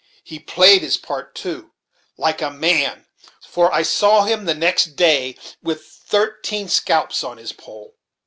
[0.23, 1.73] He played his part, too,
[2.17, 3.05] like a man,
[3.39, 7.93] for I saw him next day with thirteen scalps on his pole.